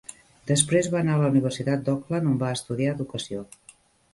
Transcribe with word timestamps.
Després 0.51 0.89
va 0.95 1.01
anar 1.03 1.17
a 1.17 1.21
la 1.23 1.27
Universitat 1.33 1.83
d'Auckland, 1.91 2.31
on 2.33 2.41
va 2.45 2.51
estudiar 2.57 2.99
Educació. 2.99 3.45